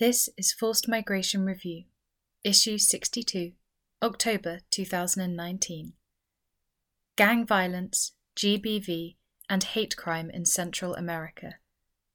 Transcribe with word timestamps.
This 0.00 0.28
is 0.36 0.52
Forced 0.52 0.88
Migration 0.88 1.44
Review, 1.44 1.84
Issue 2.42 2.78
62, 2.78 3.52
October 4.02 4.58
2019. 4.72 5.92
Gang 7.14 7.46
Violence, 7.46 8.10
GBV, 8.36 9.14
and 9.48 9.62
Hate 9.62 9.96
Crime 9.96 10.30
in 10.30 10.46
Central 10.46 10.96
America 10.96 11.58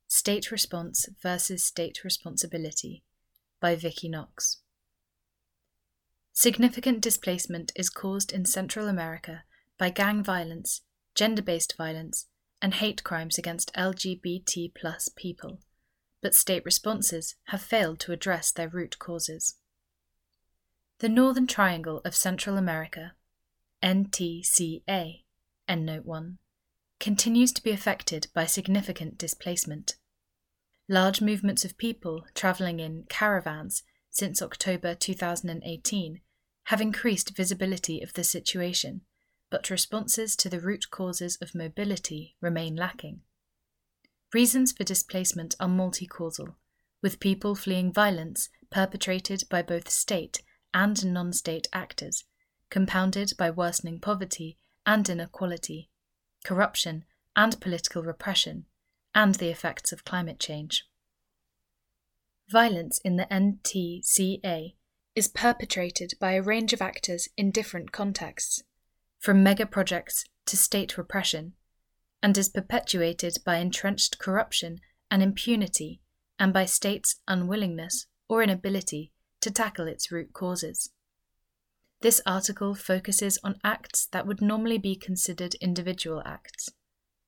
State 0.10 0.52
Response 0.52 1.08
versus 1.24 1.64
State 1.64 2.04
Responsibility 2.04 3.02
by 3.62 3.78
Vicky 3.78 4.10
Knox. 4.10 4.58
Significant 6.34 7.00
displacement 7.00 7.72
is 7.78 7.90
caused 7.90 8.34
in 8.34 8.44
Central 8.44 8.90
America 8.90 9.46
by 9.78 9.90
gang 9.90 10.22
violence, 10.22 10.82
gender 11.16 11.42
based 11.42 11.76
violence, 11.78 12.26
and 12.62 12.74
hate 12.74 13.06
crimes 13.06 13.38
against 13.38 13.74
LGBT 13.74 14.74
people 15.16 15.60
but 16.22 16.36
state 16.36 16.64
responses 16.66 17.36
have 17.46 17.62
failed 17.62 18.00
to 18.02 18.12
address 18.12 18.52
their 18.52 18.70
root 18.70 19.00
causes. 19.00 19.56
The 21.00 21.10
Northern 21.10 21.48
Triangle 21.48 22.02
of 22.04 22.16
Central 22.16 22.58
America, 22.58 23.14
NTCA, 23.82 25.24
Endnote 25.70 26.06
1, 26.06 26.38
continues 27.00 27.54
to 27.54 27.64
be 27.64 27.72
affected 27.72 28.28
by 28.34 28.46
significant 28.46 29.18
displacement. 29.18 29.96
Large 30.90 31.22
movements 31.22 31.64
of 31.64 31.78
people 31.78 32.26
travelling 32.34 32.80
in 32.80 33.06
caravans 33.08 33.84
since 34.10 34.42
October 34.42 34.96
2018 34.96 36.20
have 36.66 36.82
increased 36.82 37.36
visibility 37.36 38.02
of 38.02 38.14
the 38.14 38.24
situation, 38.24 39.02
but 39.50 39.70
responses 39.70 40.36
to 40.36 40.50
the 40.50 40.60
root 40.60 40.92
causes 40.92 41.38
of 41.42 41.56
mobility 41.56 42.36
remain 42.42 42.76
lacking. 42.76 43.22
Reasons 44.34 44.72
for 44.72 44.84
displacement 44.84 45.56
are 45.60 45.68
multi-causal, 45.68 46.56
with 47.02 47.20
people 47.20 47.56
fleeing 47.56 47.92
violence 47.92 48.50
perpetrated 48.70 49.44
by 49.50 49.64
both 49.64 49.90
state 49.90 50.44
and 50.72 51.04
non 51.12 51.34
state 51.34 51.68
actors, 51.74 52.26
compounded 52.70 53.34
by 53.40 53.50
worsening 53.50 54.00
poverty 54.00 54.60
and 54.86 55.10
inequality, 55.10 55.90
corruption 56.44 57.06
and 57.36 57.60
political 57.60 58.04
repression, 58.04 58.66
and 59.16 59.36
the 59.36 59.50
effects 59.50 59.92
of 59.92 60.06
climate 60.06 60.40
change. 60.40 60.86
Violence 62.50 63.00
in 63.04 63.16
the 63.16 63.28
NTCA 63.32 64.76
is 65.16 65.28
perpetrated 65.28 66.14
by 66.20 66.34
a 66.34 66.42
range 66.42 66.72
of 66.72 66.84
actors 66.84 67.30
in 67.36 67.50
different 67.50 67.92
contexts, 67.92 68.64
from 69.20 69.42
mega 69.42 69.66
projects 69.66 70.24
to 70.46 70.56
state 70.56 71.00
repression 71.00 71.54
and 72.22 72.38
is 72.38 72.50
perpetuated 72.50 73.38
by 73.46 73.58
entrenched 73.58 74.20
corruption 74.20 74.80
and 75.10 75.24
impunity 75.24 76.02
and 76.38 76.54
by 76.54 76.66
states' 76.66 77.22
unwillingness 77.28 78.08
or 78.28 78.44
inability 78.44 79.12
to 79.42 79.52
tackle 79.52 79.88
its 79.88 80.12
root 80.12 80.34
causes. 80.34 80.90
This 82.02 82.22
article 82.26 82.76
focuses 82.76 83.38
on 83.44 83.60
acts 83.64 84.08
that 84.12 84.26
would 84.26 84.42
normally 84.42 84.78
be 84.78 84.96
considered 84.96 85.56
individual 85.56 86.22
acts 86.26 86.70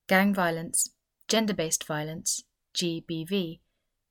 gang 0.07 0.33
violence, 0.33 0.89
gender 1.27 1.53
based 1.53 1.85
violence, 1.85 2.43
GBV, 2.75 3.59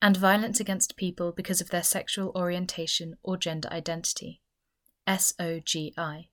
and 0.02 0.16
violence 0.16 0.60
against 0.60 0.96
people 0.96 1.32
because 1.32 1.60
of 1.60 1.70
their 1.70 1.82
sexual 1.82 2.32
orientation 2.34 3.16
or 3.22 3.36
gender 3.36 3.68
identity, 3.70 4.40
SOGI. 5.06 6.28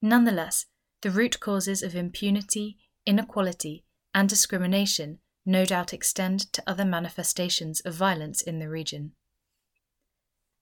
Nonetheless, 0.00 0.66
the 1.00 1.10
root 1.10 1.40
causes 1.40 1.82
of 1.82 1.96
impunity, 1.96 2.78
inequality, 3.06 3.84
and 4.14 4.28
discrimination 4.28 5.18
no 5.44 5.64
doubt 5.64 5.92
extend 5.92 6.52
to 6.52 6.62
other 6.66 6.84
manifestations 6.84 7.80
of 7.80 7.94
violence 7.94 8.42
in 8.42 8.58
the 8.58 8.68
region. 8.68 9.12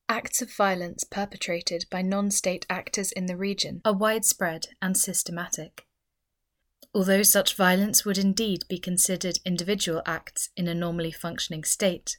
Acts 0.08 0.42
of 0.42 0.52
violence 0.52 1.04
perpetrated 1.04 1.84
by 1.90 2.02
non 2.02 2.30
state 2.30 2.66
actors 2.68 3.12
in 3.12 3.26
the 3.26 3.36
region 3.36 3.80
are 3.84 3.92
widespread 3.92 4.68
and 4.82 4.96
systematic. 4.96 5.86
Although 6.92 7.22
such 7.22 7.54
violence 7.54 8.04
would 8.04 8.18
indeed 8.18 8.64
be 8.68 8.78
considered 8.78 9.38
individual 9.44 10.02
acts 10.06 10.48
in 10.56 10.66
a 10.66 10.74
normally 10.74 11.12
functioning 11.12 11.62
state, 11.62 12.18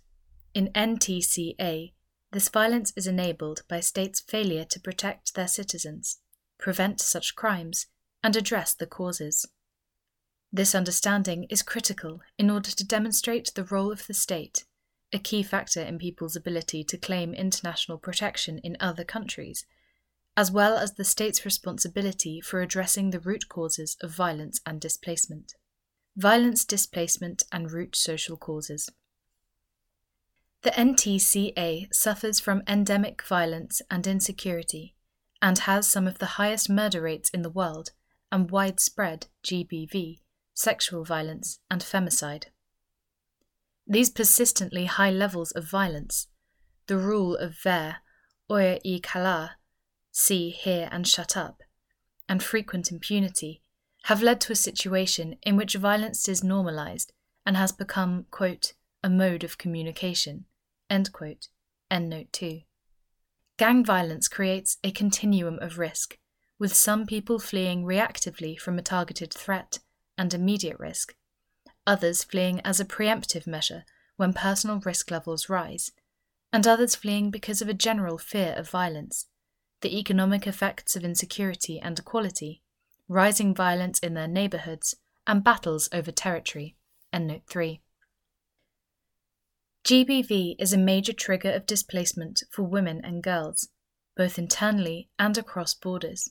in 0.54 0.70
NTCA, 0.70 1.94
this 2.32 2.48
violence 2.48 2.94
is 2.96 3.08
enabled 3.08 3.64
by 3.68 3.82
states' 3.82 4.22
failure 4.22 4.64
to 4.66 4.80
protect 4.80 5.34
their 5.34 5.48
citizens, 5.48 6.20
prevent 6.60 7.02
such 7.02 7.36
crimes, 7.36 7.88
and 8.24 8.36
address 8.36 8.74
the 8.74 8.88
causes. 8.88 9.46
This 10.54 10.76
understanding 10.76 11.46
is 11.46 11.62
critical 11.62 12.20
in 12.38 12.50
order 12.50 12.72
to 12.72 12.84
demonstrate 12.84 13.54
the 13.56 13.64
role 13.64 13.90
of 13.90 14.06
the 14.08 14.14
state, 14.14 14.66
a 15.14 15.20
key 15.20 15.44
factor 15.44 15.82
in 15.82 15.98
people's 15.98 16.36
ability 16.36 16.84
to 16.84 16.98
claim 16.98 17.34
international 17.34 17.98
protection 17.98 18.60
in 18.60 18.76
other 18.82 19.06
countries, 19.06 19.66
as 20.36 20.52
well 20.52 20.78
as 20.78 20.96
the 20.96 21.06
state's 21.06 21.46
responsibility 21.46 22.42
for 22.42 22.60
addressing 22.60 23.12
the 23.12 23.20
root 23.22 23.48
causes 23.48 23.96
of 24.02 24.12
violence 24.12 24.60
and 24.66 24.82
displacement. 24.82 25.56
Violence, 26.18 26.66
displacement, 26.66 27.44
and 27.54 27.72
root 27.72 27.96
social 27.96 28.36
causes. 28.36 28.90
The 30.64 30.72
NTCA 30.72 31.94
suffers 31.94 32.42
from 32.42 32.62
endemic 32.68 33.24
violence 33.24 33.82
and 33.90 34.06
insecurity 34.06 34.96
and 35.42 35.60
has 35.60 35.88
some 35.88 36.08
of 36.08 36.20
the 36.20 36.36
highest 36.38 36.70
murder 36.70 37.02
rates 37.02 37.30
in 37.30 37.42
the 37.42 37.50
world 37.50 37.92
and 38.34 38.52
widespread 38.52 39.28
GBV 39.46 40.20
sexual 40.54 41.04
violence, 41.04 41.60
and 41.70 41.82
femicide. 41.82 42.46
These 43.88 44.10
persistently 44.10 44.86
high 44.86 45.12
levels 45.12 45.52
of 45.52 45.70
violence, 45.70 46.28
the 46.88 46.98
rule 46.98 47.36
of 47.36 47.58
ver, 47.58 47.98
oya 48.50 48.80
y 48.86 49.00
kala, 49.02 49.58
see, 50.12 50.50
hear, 50.50 50.90
and 50.92 51.08
shut 51.08 51.36
up, 51.36 51.62
and 52.28 52.44
frequent 52.44 52.92
impunity, 52.92 53.62
have 54.04 54.22
led 54.22 54.42
to 54.42 54.54
a 54.54 54.56
situation 54.56 55.38
in 55.44 55.56
which 55.56 55.76
violence 55.76 56.28
is 56.28 56.44
normalized 56.44 57.14
and 57.46 57.56
has 57.58 57.72
become, 57.72 58.26
quote, 58.32 58.74
a 59.04 59.10
mode 59.10 59.44
of 59.44 59.58
communication, 59.58 60.46
end 60.90 61.12
quote, 61.12 61.48
end 61.90 62.10
note 62.10 62.32
2. 62.32 62.62
Gang 63.58 63.86
violence 63.86 64.28
creates 64.28 64.78
a 64.84 64.92
continuum 64.92 65.60
of 65.60 65.78
risk, 65.78 66.18
with 66.58 66.74
some 66.74 67.06
people 67.06 67.40
fleeing 67.40 67.84
reactively 67.84 68.58
from 68.58 68.78
a 68.78 68.82
targeted 68.82 69.34
threat 69.34 69.80
and 70.22 70.36
immediate 70.36 70.80
risk, 70.80 71.16
others 71.88 72.24
fleeing 72.24 72.62
as 72.62 72.80
a 72.80 72.86
preemptive 72.86 73.48
measure 73.48 73.84
when 74.18 74.34
personal 74.34 74.80
risk 74.82 75.10
levels 75.10 75.50
rise, 75.50 75.92
and 76.54 76.68
others 76.68 76.94
fleeing 76.94 77.32
because 77.32 77.60
of 77.60 77.68
a 77.68 77.74
general 77.74 78.20
fear 78.20 78.54
of 78.56 78.70
violence, 78.70 79.26
the 79.82 79.98
economic 79.98 80.46
effects 80.46 80.96
of 80.96 81.04
insecurity 81.04 81.80
and 81.80 81.98
equality, 81.98 82.62
rising 83.08 83.56
violence 83.56 83.98
in 83.98 84.14
their 84.14 84.28
neighbourhoods, 84.28 84.94
and 85.26 85.44
battles 85.44 85.90
over 85.92 86.12
territory. 86.12 86.76
Endnote 87.12 87.48
3. 87.48 87.82
GBV 89.84 90.54
is 90.60 90.72
a 90.72 90.78
major 90.78 91.14
trigger 91.14 91.52
of 91.52 91.66
displacement 91.66 92.44
for 92.52 92.62
women 92.62 93.02
and 93.04 93.24
girls, 93.24 93.70
both 94.16 94.38
internally 94.38 95.10
and 95.18 95.36
across 95.36 95.74
borders. 95.74 96.30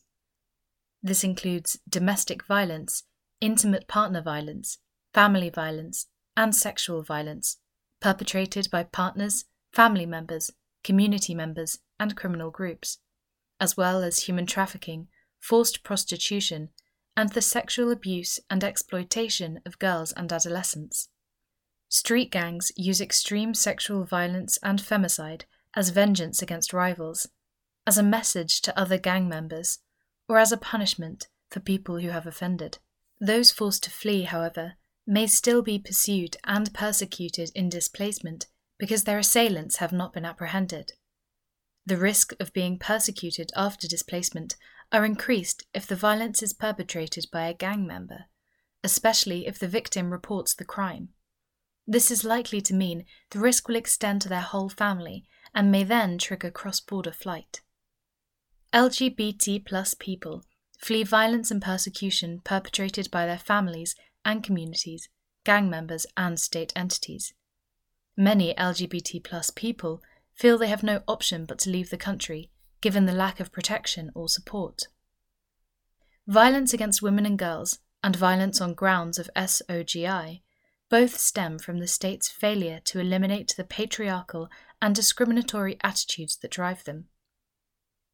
This 1.03 1.25
includes 1.25 1.77
domestic 1.89 2.47
violence 2.47 3.03
intimate 3.41 3.89
partner 3.89 4.23
violence, 4.23 4.79
family 5.15 5.51
violence, 5.51 6.07
and 6.37 6.55
sexual 6.55 7.03
violence 7.03 7.57
perpetrated 8.01 8.69
by 8.71 8.83
partners, 8.83 9.45
family 9.73 10.07
members, 10.07 10.51
community 10.83 11.35
members, 11.35 11.79
and 11.99 12.17
criminal 12.17 12.51
groups, 12.51 12.99
as 13.61 13.77
well 13.77 14.03
as 14.03 14.21
human 14.21 14.47
trafficking, 14.47 15.09
forced 15.39 15.83
prostitution, 15.83 16.71
and 17.17 17.31
the 17.31 17.43
sexual 17.43 17.91
abuse 17.91 18.41
and 18.49 18.65
exploitation 18.65 19.61
of 19.67 19.79
girls 19.79 20.13
and 20.13 20.33
adolescents. 20.33 21.09
Street 21.89 22.31
gangs 22.31 22.73
use 22.77 23.01
extreme 23.01 23.53
sexual 23.53 24.05
violence 24.05 24.59
and 24.63 24.81
femicide 24.81 25.43
as 25.75 25.91
vengeance 25.91 26.41
against 26.41 26.73
rivals, 26.73 27.29
as 27.87 27.99
a 27.99 28.03
message 28.03 28.61
to 28.63 28.79
other 28.79 28.99
gang 28.99 29.29
members, 29.29 29.79
or 30.29 30.39
as 30.39 30.53
a 30.53 30.57
punishment 30.57 31.29
for 31.51 31.61
people 31.61 31.99
who 31.99 32.11
have 32.11 32.27
offended. 32.27 32.79
Those 33.21 33.51
forced 33.51 33.83
to 33.85 33.91
flee, 33.91 34.23
however, 34.23 34.75
may 35.07 35.27
still 35.27 35.63
be 35.63 35.79
pursued 35.79 36.37
and 36.45 36.73
persecuted 36.73 37.51
in 37.55 37.69
displacement 37.69 38.47
because 38.79 39.05
their 39.05 39.19
assailants 39.19 39.77
have 39.77 39.93
not 39.93 40.13
been 40.15 40.25
apprehended. 40.25 40.93
The 41.85 41.97
risk 41.97 42.33
of 42.41 42.53
being 42.53 42.79
persecuted 42.79 43.51
after 43.55 43.87
displacement 43.87 44.57
are 44.93 45.05
increased 45.05 45.67
if 45.75 45.87
the 45.87 45.97
violence 45.97 46.43
is 46.43 46.53
perpetrated 46.53 47.27
by 47.33 47.47
a 47.49 47.55
gang 47.55 47.87
member, 47.87 48.27
especially 48.83 49.47
if 49.47 49.59
the 49.59 49.69
victim 49.69 50.11
reports 50.11 50.55
the 50.55 50.65
crime. 50.65 51.11
This 51.87 52.11
is 52.11 52.25
likely 52.25 52.61
to 52.63 52.75
mean 52.75 53.05
the 53.31 53.41
risk 53.41 53.69
will 53.69 53.77
extend 53.77 54.23
to 54.23 54.29
their 54.29 54.41
whole 54.41 54.69
family 54.69 55.25
and 55.55 55.71
may 55.71 55.85
then 55.85 56.19
trigger 56.19 56.51
cross 56.51 56.81
border 56.81 57.13
flight. 57.13 57.61
LGBT 58.73 59.65
plus 59.67 59.95
people 59.95 60.45
flee 60.81 61.03
violence 61.03 61.51
and 61.51 61.61
persecution 61.61 62.41
perpetrated 62.43 63.11
by 63.11 63.27
their 63.27 63.39
families 63.39 63.95
and 64.25 64.43
communities, 64.43 65.09
gang 65.45 65.69
members, 65.69 66.07
and 66.17 66.41
state 66.41 66.73
entities. 66.75 67.35
many 68.17 68.53
LGBT 68.55 69.23
plus 69.23 69.51
people 69.51 70.03
feel 70.35 70.59
they 70.59 70.69
have 70.69 70.83
no 70.83 71.03
option 71.07 71.45
but 71.45 71.59
to 71.59 71.71
leave 71.71 71.91
the 71.91 71.97
country, 71.97 72.51
given 72.81 73.07
the 73.07 73.13
lack 73.13 73.41
of 73.41 73.53
protection 73.53 74.11
or 74.15 74.29
support. 74.29 74.89
Violence 76.27 76.75
against 76.75 77.03
women 77.03 77.25
and 77.25 77.39
girls, 77.39 77.79
and 78.03 78.17
violence 78.17 78.61
on 78.61 78.75
grounds 78.75 79.19
of 79.19 79.31
SOGI, 79.37 80.43
both 80.89 81.19
stem 81.19 81.59
from 81.59 81.79
the 81.79 81.87
state's 81.87 82.29
failure 82.29 82.81
to 82.85 82.99
eliminate 83.01 83.55
the 83.57 83.65
patriarchal 83.65 84.49
and 84.83 84.95
discriminatory 84.95 85.79
attitudes 85.83 86.37
that 86.39 86.51
drive 86.51 86.85
them. 86.85 87.07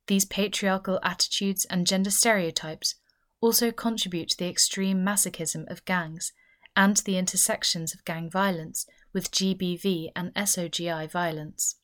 These 0.07 0.25
patriarchal 0.25 1.01
attitudes 1.03 1.65
and 1.65 1.87
gender 1.87 2.11
stereotypes 2.11 2.95
also 3.41 3.73
contribute 3.73 4.31
to 4.31 4.39
the 4.39 4.49
extreme 4.49 5.05
machismo 5.05 5.71
of 5.71 5.85
gangs 5.85 6.33
and 6.77 6.97
the 6.99 7.17
intersections 7.19 7.95
of 7.95 8.05
gang 8.05 8.31
violence 8.31 8.87
with 9.13 9.31
GBV 9.31 10.11
and 10.15 10.33
SOGI 10.35 11.11
violence. 11.11 11.77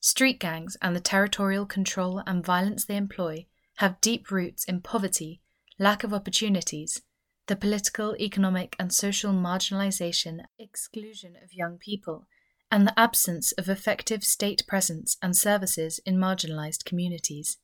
Street 0.00 0.38
gangs 0.38 0.76
and 0.80 0.94
the 0.94 1.00
territorial 1.00 1.66
control 1.66 2.22
and 2.26 2.44
violence 2.44 2.84
they 2.84 2.96
employ 2.96 3.46
have 3.76 4.00
deep 4.00 4.30
roots 4.30 4.64
in 4.64 4.80
poverty, 4.80 5.40
lack 5.78 6.04
of 6.04 6.12
opportunities, 6.12 7.02
the 7.46 7.56
political, 7.56 8.14
economic, 8.16 8.76
and 8.78 8.92
social 8.92 9.32
marginalization, 9.32 10.40
exclusion 10.58 11.34
of 11.42 11.52
young 11.52 11.78
people, 11.78 12.26
and 12.70 12.86
the 12.86 12.98
absence 12.98 13.52
of 13.52 13.68
effective 13.68 14.22
state 14.22 14.62
presence 14.66 15.16
and 15.20 15.36
services 15.36 16.00
in 16.06 16.16
marginalized 16.16 16.84
communities. 16.84 17.58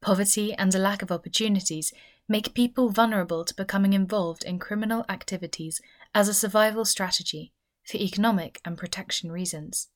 Poverty 0.00 0.52
and 0.54 0.74
a 0.74 0.78
lack 0.78 1.02
of 1.02 1.12
opportunities 1.12 1.92
make 2.28 2.54
people 2.54 2.88
vulnerable 2.88 3.44
to 3.44 3.54
becoming 3.54 3.92
involved 3.92 4.44
in 4.44 4.58
criminal 4.58 5.04
activities 5.08 5.80
as 6.14 6.28
a 6.28 6.34
survival 6.34 6.84
strategy 6.84 7.52
for 7.84 7.96
economic 7.96 8.60
and 8.64 8.78
protection 8.78 9.32
reasons. 9.32 9.88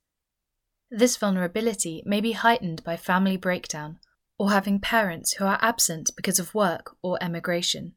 This 0.90 1.16
vulnerability 1.16 2.02
may 2.06 2.20
be 2.20 2.32
heightened 2.32 2.84
by 2.84 2.96
family 2.96 3.36
breakdown 3.36 3.98
or 4.38 4.50
having 4.50 4.80
parents 4.80 5.34
who 5.34 5.44
are 5.44 5.58
absent 5.60 6.10
because 6.16 6.38
of 6.38 6.54
work 6.54 6.96
or 7.02 7.18
emigration. 7.22 7.94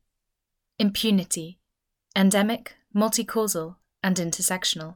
Impunity, 0.77 1.59
endemic, 2.15 2.75
multi-causal, 2.93 3.77
and 4.01 4.15
intersectional. 4.17 4.95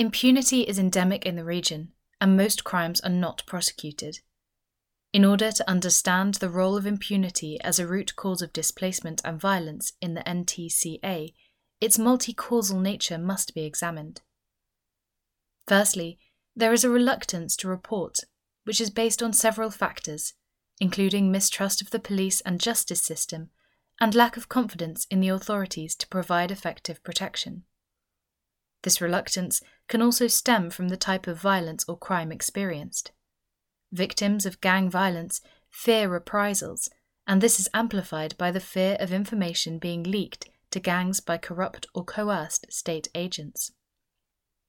Impunity 0.00 0.62
is 0.62 0.78
endemic 0.78 1.26
in 1.26 1.36
the 1.36 1.44
region, 1.44 1.92
and 2.22 2.34
most 2.34 2.64
crimes 2.64 3.02
are 3.02 3.10
not 3.10 3.42
prosecuted. 3.44 4.20
In 5.12 5.26
order 5.26 5.52
to 5.52 5.70
understand 5.70 6.36
the 6.36 6.48
role 6.48 6.74
of 6.74 6.86
impunity 6.86 7.60
as 7.60 7.78
a 7.78 7.86
root 7.86 8.16
cause 8.16 8.40
of 8.40 8.50
displacement 8.54 9.20
and 9.26 9.38
violence 9.38 9.92
in 10.00 10.14
the 10.14 10.22
NTCA, 10.22 11.34
its 11.82 11.98
multi 11.98 12.32
causal 12.32 12.80
nature 12.80 13.18
must 13.18 13.54
be 13.54 13.66
examined. 13.66 14.22
Firstly, 15.68 16.18
there 16.56 16.72
is 16.72 16.82
a 16.82 16.88
reluctance 16.88 17.54
to 17.56 17.68
report, 17.68 18.20
which 18.64 18.80
is 18.80 18.88
based 18.88 19.22
on 19.22 19.34
several 19.34 19.70
factors, 19.70 20.32
including 20.80 21.30
mistrust 21.30 21.82
of 21.82 21.90
the 21.90 22.00
police 22.00 22.40
and 22.40 22.58
justice 22.58 23.02
system 23.02 23.50
and 24.00 24.14
lack 24.14 24.38
of 24.38 24.48
confidence 24.48 25.06
in 25.10 25.20
the 25.20 25.28
authorities 25.28 25.94
to 25.96 26.08
provide 26.08 26.50
effective 26.50 27.02
protection. 27.02 27.64
This 28.82 29.00
reluctance 29.00 29.60
can 29.88 30.00
also 30.00 30.26
stem 30.26 30.70
from 30.70 30.88
the 30.88 30.96
type 30.96 31.26
of 31.26 31.38
violence 31.38 31.84
or 31.88 31.98
crime 31.98 32.32
experienced. 32.32 33.12
Victims 33.92 34.46
of 34.46 34.60
gang 34.60 34.88
violence 34.88 35.40
fear 35.68 36.08
reprisals, 36.08 36.88
and 37.26 37.40
this 37.40 37.60
is 37.60 37.68
amplified 37.74 38.36
by 38.38 38.50
the 38.50 38.60
fear 38.60 38.96
of 38.98 39.12
information 39.12 39.78
being 39.78 40.02
leaked 40.02 40.48
to 40.70 40.80
gangs 40.80 41.20
by 41.20 41.36
corrupt 41.36 41.86
or 41.94 42.04
coerced 42.04 42.72
state 42.72 43.08
agents. 43.14 43.72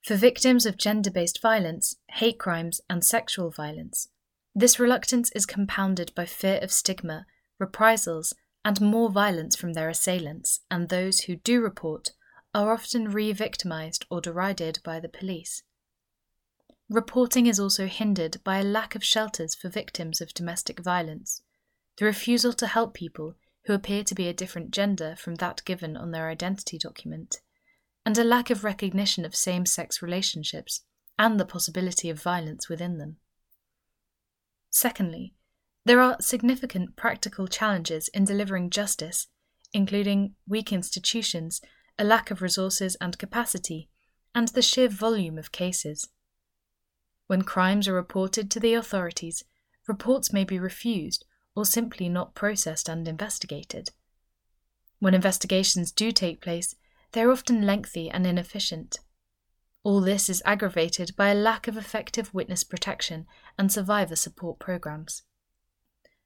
For 0.04 0.16
victims 0.16 0.66
of 0.66 0.78
gender 0.78 1.12
based 1.12 1.42
violence, 1.42 1.96
hate 2.10 2.40
crimes, 2.40 2.82
and 2.90 3.06
sexual 3.06 3.52
violence, 3.52 4.10
this 4.54 4.80
reluctance 4.80 5.32
is 5.34 5.46
compounded 5.46 6.14
by 6.16 6.26
fear 6.26 6.60
of 6.62 6.72
stigma, 6.72 7.26
reprisals, 7.60 8.34
and 8.66 8.82
more 8.82 9.10
violence 9.10 9.56
from 9.56 9.74
their 9.74 9.90
assailants, 9.90 10.62
and 10.70 10.90
those 10.90 11.22
who 11.22 11.36
do 11.38 11.62
report 11.62 12.10
are 12.54 12.74
often 12.74 13.10
re 13.10 13.32
victimized 13.32 14.06
or 14.10 14.22
derided 14.22 14.80
by 14.84 15.00
the 15.00 15.10
police. 15.10 15.64
Reporting 16.90 17.46
is 17.46 17.60
also 17.60 17.88
hindered 17.88 18.44
by 18.44 18.60
a 18.60 18.64
lack 18.64 18.96
of 18.96 19.04
shelters 19.04 19.56
for 19.56 19.70
victims 19.70 20.20
of 20.20 20.34
domestic 20.34 20.82
violence, 20.82 21.42
the 21.98 22.06
refusal 22.06 22.52
to 22.54 22.68
help 22.68 22.94
people 22.94 23.36
who 23.66 23.74
appear 23.74 24.04
to 24.04 24.16
be 24.16 24.28
a 24.28 24.34
different 24.34 24.72
gender 24.72 25.16
from 25.18 25.36
that 25.36 25.64
given 25.64 25.96
on 25.96 26.12
their 26.12 26.28
identity 26.28 26.78
document, 26.78 27.38
and 28.06 28.18
a 28.18 28.24
lack 28.24 28.50
of 28.50 28.64
recognition 28.64 29.24
of 29.24 29.36
same 29.36 29.66
sex 29.66 30.02
relationships 30.02 30.82
and 31.18 31.40
the 31.40 31.46
possibility 31.46 32.10
of 32.10 32.22
violence 32.22 32.68
within 32.68 32.98
them. 32.98 33.18
Secondly, 34.70 35.36
there 35.86 36.02
are 36.02 36.18
significant 36.20 36.96
practical 36.96 37.48
challenges 37.48 38.08
in 38.10 38.26
delivering 38.26 38.70
justice, 38.70 39.28
including 39.74 40.36
weak 40.48 40.74
institutions, 40.74 41.62
a 42.02 42.04
lack 42.04 42.32
of 42.32 42.42
resources 42.42 42.98
and 43.00 43.20
capacity, 43.20 43.88
and 44.34 44.48
the 44.48 44.62
sheer 44.64 44.90
volume 44.90 45.38
of 45.38 45.52
cases. 45.52 46.10
When 47.28 47.44
crimes 47.44 47.88
are 47.88 47.94
reported 47.94 48.50
to 48.50 48.60
the 48.60 48.74
authorities, 48.74 49.44
reports 49.88 50.34
may 50.34 50.44
be 50.44 50.58
refused 50.58 51.26
or 51.56 51.64
simply 51.64 52.10
not 52.10 52.34
processed 52.34 52.90
and 52.90 53.08
investigated. 53.08 53.92
When 54.98 55.14
investigations 55.14 55.92
do 55.92 56.12
take 56.12 56.42
place, 56.42 56.76
they 57.12 57.22
are 57.22 57.32
often 57.32 57.68
lengthy 57.68 58.10
and 58.10 58.26
inefficient. 58.26 59.00
All 59.84 60.02
this 60.02 60.28
is 60.28 60.42
aggravated 60.44 61.16
by 61.16 61.30
a 61.30 61.36
lack 61.36 61.68
of 61.68 61.78
effective 61.78 62.34
witness 62.34 62.64
protection 62.64 63.28
and 63.60 63.72
survivor 63.72 64.16
support 64.16 64.58
programs. 64.58 65.22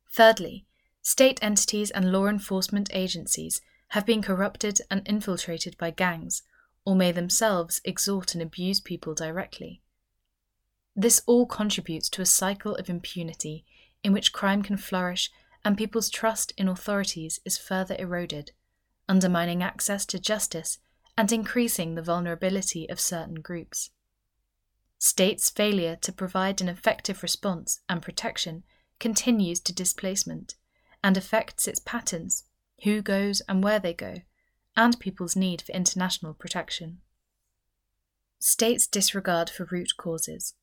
Thirdly, 0.10 0.68
state 1.02 1.38
entities 1.42 1.92
and 1.92 2.14
law 2.14 2.28
enforcement 2.28 2.90
agencies 2.94 3.60
have 3.96 4.06
been 4.06 4.22
corrupted 4.22 4.82
and 4.92 5.02
infiltrated 5.08 5.78
by 5.78 5.90
gangs, 5.90 6.44
or 6.84 6.98
may 6.98 7.14
themselves 7.14 7.80
exhort 7.86 8.34
and 8.34 8.44
abuse 8.44 8.82
people 8.82 9.16
directly. 9.16 9.82
This 10.94 11.22
all 11.26 11.46
contributes 11.46 12.10
to 12.10 12.22
a 12.22 12.26
cycle 12.26 12.76
of 12.76 12.90
impunity 12.90 13.64
in 14.04 14.12
which 14.12 14.34
crime 14.34 14.64
can 14.64 14.76
flourish 14.76 15.32
and 15.64 15.78
people's 15.78 16.10
trust 16.10 16.52
in 16.58 16.68
authorities 16.68 17.40
is 17.46 17.58
further 17.58 17.96
eroded, 17.98 18.52
undermining 19.08 19.64
access 19.64 20.06
to 20.08 20.20
justice 20.20 20.80
and 21.18 21.32
increasing 21.32 21.96
the 21.96 22.02
vulnerability 22.02 22.90
of 22.90 23.00
certain 23.00 23.36
groups. 23.36 23.92
States' 25.00 25.50
failure 25.50 25.96
to 26.02 26.12
provide 26.12 26.60
an 26.60 26.68
effective 26.68 27.24
response 27.24 27.80
and 27.88 28.02
protection 28.02 28.64
continues 29.00 29.62
to 29.62 29.72
displacement 29.72 30.56
and 31.02 31.16
affects 31.16 31.66
its 31.66 31.80
patterns, 31.80 32.44
who 32.84 33.02
goes 33.02 33.42
and 33.48 33.64
where 33.64 33.80
they 33.80 33.94
go, 33.94 34.22
and 34.76 35.00
people's 35.00 35.36
need 35.36 35.62
for 35.62 35.72
international 35.72 36.34
protection. 36.34 37.00
States' 38.40 38.88
disregard 38.88 39.50
for 39.50 39.68
root 39.72 39.92
causes. 39.98 40.54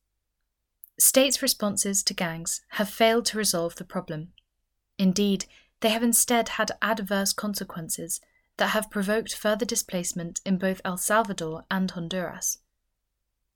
States' 0.99 1.41
responses 1.41 2.03
to 2.03 2.13
gangs 2.13 2.61
have 2.69 2.89
failed 2.89 3.25
to 3.25 3.37
resolve 3.37 3.75
the 3.75 3.83
problem. 3.83 4.29
Indeed, 4.97 5.45
they 5.81 5.89
have 5.89 6.03
instead 6.03 6.49
had 6.49 6.71
adverse 6.81 7.33
consequences 7.33 8.21
that 8.57 8.69
have 8.69 8.91
provoked 8.91 9.35
further 9.35 9.65
displacement 9.65 10.39
in 10.45 10.57
both 10.57 10.81
El 10.85 10.97
Salvador 10.97 11.65
and 11.71 11.89
Honduras. 11.91 12.59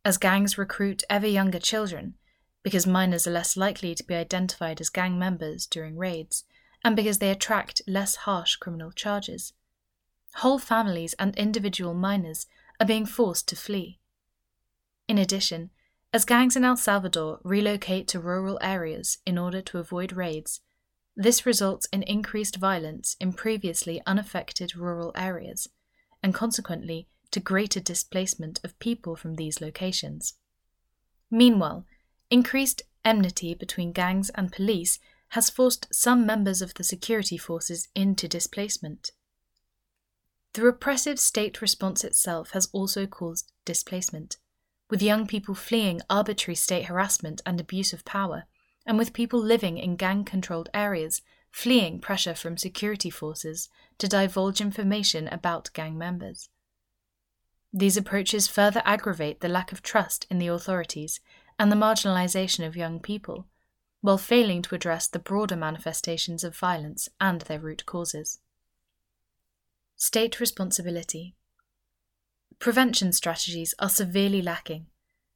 As 0.04 0.18
gangs 0.18 0.58
recruit 0.58 1.04
ever 1.10 1.28
younger 1.28 1.60
children, 1.60 2.16
because 2.64 2.88
minors 2.88 3.28
are 3.28 3.32
less 3.32 3.56
likely 3.56 3.94
to 3.96 4.04
be 4.04 4.16
identified 4.16 4.82
as 4.82 4.90
gang 4.90 5.18
members 5.18 5.66
during 5.66 5.96
raids, 5.96 6.44
and 6.84 6.96
because 6.96 7.20
they 7.20 7.30
attract 7.30 7.82
less 7.88 8.16
harsh 8.16 8.56
criminal 8.56 8.92
charges. 8.92 9.54
Whole 10.36 10.60
families 10.60 11.14
and 11.20 11.36
individual 11.36 11.94
minors 11.94 12.48
are 12.80 12.86
being 12.86 13.06
forced 13.06 13.48
to 13.50 13.56
flee. 13.56 14.00
In 15.08 15.18
addition, 15.18 15.72
as 16.14 16.26
gangs 16.26 16.56
in 16.56 16.64
El 16.64 16.78
Salvador 16.78 17.40
relocate 17.44 18.08
to 18.10 18.20
rural 18.20 18.60
areas 18.62 19.18
in 19.26 19.38
order 19.38 19.62
to 19.62 19.80
avoid 19.80 20.14
raids, 20.14 20.62
this 21.16 21.46
results 21.46 21.88
in 21.92 22.04
increased 22.04 22.58
violence 22.58 23.16
in 23.20 23.34
previously 23.34 24.02
unaffected 24.06 24.76
rural 24.76 25.12
areas, 25.16 25.68
and 26.22 26.34
consequently 26.34 27.08
to 27.32 27.40
greater 27.40 27.80
displacement 27.80 28.60
of 28.64 28.78
people 28.80 29.16
from 29.16 29.36
these 29.36 29.60
locations. 29.60 30.36
Meanwhile, 31.32 31.86
Increased 32.30 32.82
enmity 33.06 33.54
between 33.54 33.94
gangs 33.94 34.30
and 34.32 34.52
police 34.52 35.00
has 35.30 35.50
forced 35.50 35.88
some 35.92 36.26
members 36.26 36.62
of 36.62 36.74
the 36.76 36.84
security 36.84 37.38
forces 37.38 37.88
into 37.96 38.28
displacement. 38.28 39.12
The 40.54 40.62
repressive 40.64 41.20
state 41.20 41.62
response 41.62 42.04
itself 42.04 42.52
has 42.52 42.70
also 42.72 43.06
caused 43.06 43.52
displacement, 43.66 44.38
with 44.90 45.02
young 45.02 45.28
people 45.28 45.54
fleeing 45.54 46.02
arbitrary 46.10 46.56
state 46.56 46.86
harassment 46.86 47.42
and 47.46 47.60
abuse 47.60 47.94
of 47.94 48.06
power, 48.06 48.46
and 48.86 48.98
with 48.98 49.14
people 49.14 49.40
living 49.40 49.78
in 49.78 49.98
gang 49.98 50.24
controlled 50.24 50.70
areas 50.74 51.22
fleeing 51.52 52.00
pressure 52.00 52.36
from 52.36 52.58
security 52.58 53.10
forces 53.10 53.70
to 53.98 54.08
divulge 54.08 54.62
information 54.62 55.28
about 55.28 55.74
gang 55.74 55.98
members. 55.98 56.50
These 57.74 57.98
approaches 57.98 58.48
further 58.48 58.82
aggravate 58.86 59.42
the 59.42 59.50
lack 59.50 59.72
of 59.72 59.82
trust 59.82 60.26
in 60.30 60.40
the 60.40 60.48
authorities 60.48 61.20
and 61.60 61.72
the 61.72 61.76
marginalisation 61.76 62.66
of 62.66 62.76
young 62.76 63.00
people, 63.00 63.48
while 64.08 64.18
failing 64.18 64.62
to 64.62 64.74
address 64.74 65.06
the 65.06 65.20
broader 65.20 65.58
manifestations 65.58 66.42
of 66.42 66.56
violence 66.56 67.10
and 67.20 67.42
their 67.42 67.60
root 67.60 67.86
causes. 67.86 68.40
State 69.98 70.40
responsibility. 70.40 71.36
Prevention 72.58 73.12
strategies 73.12 73.76
are 73.80 73.90
severely 73.90 74.42
lacking, 74.42 74.86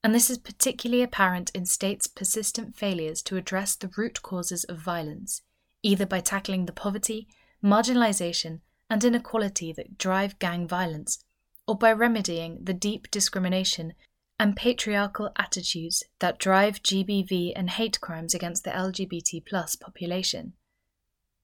and 0.01 0.15
this 0.15 0.29
is 0.29 0.37
particularly 0.37 1.03
apparent 1.03 1.51
in 1.53 1.65
states' 1.65 2.07
persistent 2.07 2.73
failures 2.73 3.21
to 3.23 3.35
address 3.35 3.75
the 3.75 3.91
root 3.97 4.21
causes 4.21 4.63
of 4.63 4.77
violence, 4.77 5.41
either 5.83 6.05
by 6.05 6.21
tackling 6.21 6.65
the 6.65 6.71
poverty, 6.71 7.27
marginalisation, 7.61 8.61
and 8.89 9.03
inequality 9.03 9.73
that 9.73 9.97
drive 9.97 10.39
gang 10.39 10.65
violence, 10.65 11.25
or 11.67 11.77
by 11.77 11.89
remedying 11.89 12.63
the 12.63 12.73
deep 12.73 13.11
discrimination 13.11 13.91
and 14.41 14.55
patriarchal 14.55 15.29
attitudes 15.37 16.03
that 16.17 16.39
drive 16.39 16.81
GBV 16.81 17.53
and 17.55 17.69
hate 17.69 18.01
crimes 18.01 18.33
against 18.33 18.63
the 18.63 18.71
LGBT 18.71 19.45
plus 19.45 19.75
population. 19.75 20.53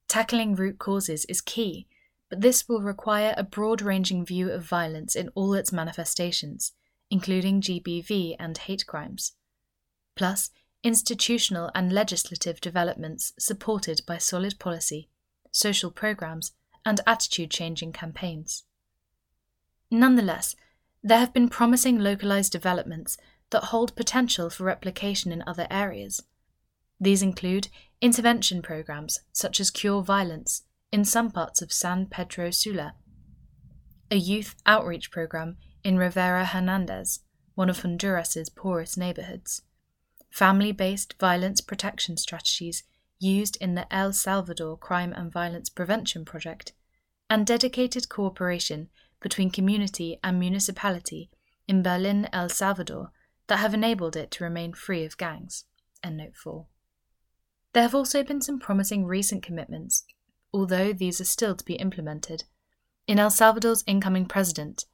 Tackling 0.08 0.56
root 0.56 0.80
causes 0.80 1.24
is 1.26 1.40
key, 1.40 1.86
but 2.28 2.42
this 2.42 2.68
will 2.68 2.82
require 2.82 3.36
a 3.38 3.44
broad 3.44 3.84
ranging 3.84 4.26
view 4.26 4.50
of 4.50 4.64
violence 4.64 5.16
in 5.16 5.30
all 5.36 5.54
its 5.54 5.72
manifestations, 5.72 6.72
including 7.12 7.62
GBV 7.62 8.36
and 8.40 8.58
hate 8.58 8.88
crimes. 8.88 9.34
Plus, 10.16 10.50
institutional 10.82 11.70
and 11.76 11.94
legislative 11.94 12.60
developments 12.60 13.32
supported 13.38 14.02
by 14.08 14.18
solid 14.18 14.58
policy, 14.58 15.08
social 15.52 15.92
programs, 15.92 16.54
and 16.84 17.00
attitude 17.06 17.52
changing 17.52 17.94
campaigns. 17.94 18.64
Nonetheless, 19.92 20.56
there 21.08 21.20
have 21.20 21.34
been 21.34 21.48
promising 21.48 22.00
localized 22.00 22.52
developments 22.52 23.18
that 23.52 23.66
hold 23.66 23.96
potential 23.96 24.50
for 24.50 24.66
replication 24.66 25.32
in 25.32 25.42
other 25.48 25.66
areas. 25.72 26.22
These 27.00 27.22
include 27.22 27.70
intervention 28.02 28.62
programs 28.62 29.22
such 29.32 29.62
as 29.62 29.72
Cure 29.72 30.02
Violence 30.02 30.64
in 30.92 31.06
some 31.06 31.32
parts 31.32 31.62
of 31.62 31.72
San 31.72 32.08
Pedro 32.08 32.52
Sula, 32.52 32.96
a 34.12 34.18
youth 34.18 34.56
outreach 34.66 35.10
program 35.10 35.56
in 35.82 35.98
Rivera 35.98 36.44
Hernandez, 36.44 37.22
one 37.56 37.70
of 37.70 37.82
Honduras's 37.82 38.50
poorest 38.50 38.98
neighborhoods, 38.98 39.62
family 40.30 40.74
based 40.74 41.16
violence 41.20 41.62
protection 41.62 42.18
strategies 42.18 42.84
used 43.18 43.58
in 43.62 43.76
the 43.76 43.92
El 43.94 44.12
Salvador 44.12 44.78
Crime 44.78 45.14
and 45.14 45.32
Violence 45.32 45.70
Prevention 45.70 46.26
Project, 46.26 46.74
and 47.30 47.48
dedicated 47.48 48.10
cooperation 48.10 48.90
between 49.22 49.50
community 49.50 50.20
and 50.24 50.40
municipality 50.40 51.30
in 51.68 51.84
Berlin, 51.84 52.28
El 52.32 52.50
Salvador, 52.50 53.12
that 53.48 53.58
have 53.58 53.74
enabled 53.74 54.16
it 54.16 54.32
to 54.32 54.44
remain 54.44 54.74
free 54.74 55.06
of 55.06 55.18
gangs. 55.18 55.66
End 56.04 56.18
note 56.18 56.36
4. 56.36 56.66
There 57.74 57.84
have 57.84 57.96
also 57.96 58.24
been 58.24 58.42
some 58.42 58.60
promising 58.60 59.06
recent 59.06 59.44
commitments, 59.44 60.04
although 60.54 60.94
these 60.94 61.20
are 61.22 61.26
still 61.26 61.56
to 61.56 61.66
be 61.66 61.76
implemented. 61.76 62.44
In 63.08 63.20
El 63.20 63.30
Salvador's 63.30 63.84
incoming 63.88 64.26
president, 64.26 64.86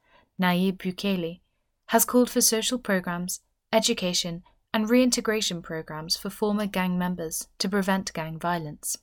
Nayib 0.42 0.78
Bukele, 0.78 1.42
has 1.88 2.06
called 2.06 2.30
for 2.30 2.42
social 2.42 2.80
programs, 2.80 3.42
education, 3.72 4.44
and 4.74 4.90
reintegration 4.90 5.62
programs 5.62 6.18
for 6.18 6.30
former 6.30 6.66
gang 6.66 6.98
members 6.98 7.48
to 7.60 7.70
prevent 7.70 8.14
gang 8.14 8.40
violence. 8.40 8.98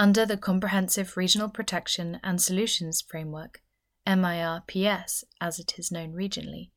Under 0.00 0.24
the 0.24 0.36
Comprehensive 0.36 1.16
Regional 1.16 1.48
Protection 1.48 2.20
and 2.22 2.40
Solutions 2.40 3.00
Framework, 3.02 3.60
MIRPS 4.06 5.24
as 5.40 5.58
it 5.58 5.76
is 5.76 5.90
known 5.90 6.12
regionally, 6.12 6.70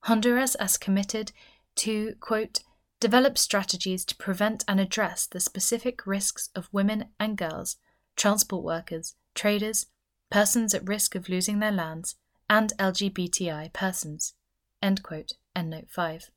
Honduras 0.00 0.56
has 0.58 0.76
committed 0.76 1.30
to, 1.76 2.16
quote, 2.18 2.64
develop 2.98 3.38
strategies 3.38 4.04
to 4.06 4.16
prevent 4.16 4.64
and 4.66 4.80
address 4.80 5.28
the 5.28 5.38
specific 5.38 6.08
risks 6.08 6.50
of 6.56 6.68
women 6.72 7.10
and 7.20 7.38
girls, 7.38 7.76
transport 8.16 8.64
workers, 8.64 9.14
traders, 9.36 9.86
persons 10.28 10.74
at 10.74 10.88
risk 10.88 11.14
of 11.14 11.28
losing 11.28 11.60
their 11.60 11.70
lands, 11.70 12.16
and 12.50 12.72
LGBTI 12.80 13.72
persons. 13.72 14.34
End 14.82 15.04
quote. 15.04 15.34
End 15.54 15.70
note 15.70 15.88
5. 15.88 16.30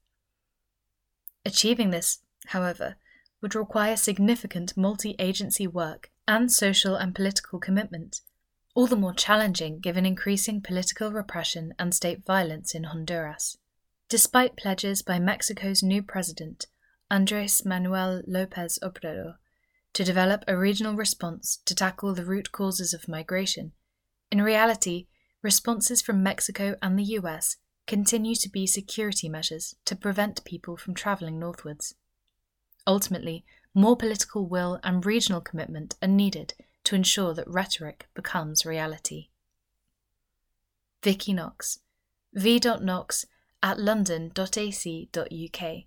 Achieving 1.44 1.90
this, 1.90 2.20
however, 2.50 2.98
would 3.42 3.56
require 3.56 3.98
significant 3.98 4.78
multi 4.78 5.16
agency 5.18 5.66
work 5.66 6.12
and 6.30 6.52
social 6.52 6.94
and 6.94 7.16
political 7.16 7.58
commitment, 7.58 8.22
all 8.76 8.86
the 8.86 8.96
more 8.96 9.16
challenging 9.16 9.80
given 9.80 10.06
increasing 10.06 10.62
political 10.62 11.12
repression 11.12 11.74
and 11.80 11.92
state 11.92 12.24
violence 12.24 12.76
in 12.76 12.84
Honduras. 12.84 13.58
Despite 14.10 14.56
pledges 14.56 15.02
by 15.02 15.18
Mexico's 15.18 15.82
new 15.82 16.04
president, 16.04 16.68
Andres 17.10 17.66
Manuel 17.66 18.22
Lopez 18.28 18.78
Obrador, 18.84 19.38
to 19.94 20.04
develop 20.04 20.44
a 20.48 20.56
regional 20.56 20.94
response 20.94 21.58
to 21.66 21.74
tackle 21.74 22.14
the 22.14 22.26
root 22.26 22.52
causes 22.52 22.94
of 22.94 23.08
migration, 23.08 23.72
in 24.32 24.40
reality, 24.44 25.08
responses 25.42 26.00
from 26.00 26.22
Mexico 26.22 26.76
and 26.80 27.00
the 27.00 27.18
US 27.18 27.56
continue 27.88 28.36
to 28.36 28.50
be 28.50 28.68
security 28.68 29.28
measures 29.28 29.74
to 29.86 29.96
prevent 29.96 30.46
people 30.46 30.78
from 30.78 30.94
travelling 30.94 31.40
northwards. 31.40 31.96
Ultimately, 32.90 33.46
more 33.76 33.96
political 33.96 34.48
will 34.48 34.80
and 34.84 35.06
regional 35.06 35.42
commitment 35.42 35.96
are 36.02 36.08
needed 36.08 36.56
to 36.86 36.96
ensure 36.96 37.36
that 37.36 37.48
rhetoric 37.48 38.08
becomes 38.16 38.66
reality. 38.66 39.28
Vicky 41.04 41.32
Knox, 41.32 41.82
v.knox 42.34 43.28
at 43.62 43.80
london.ac.uk. 43.80 45.84